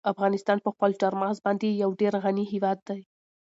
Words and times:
افغانستان 0.13 0.57
په 0.61 0.69
خپلو 0.73 0.99
چار 1.01 1.13
مغز 1.21 1.37
باندې 1.45 1.67
یو 1.83 1.89
ډېر 2.01 2.13
غني 2.23 2.45
هېواد 2.53 2.79
دی. 2.87 2.99